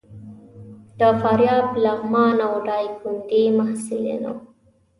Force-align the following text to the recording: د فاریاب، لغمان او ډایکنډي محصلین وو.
د 0.99 1.01
فاریاب، 1.21 1.67
لغمان 1.83 2.35
او 2.47 2.53
ډایکنډي 2.67 3.43
محصلین 3.57 4.21
وو. 4.31 4.35